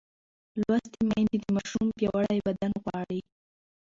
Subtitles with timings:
[0.59, 3.19] لوستې میندې د ماشوم پیاوړی بدن غواړي.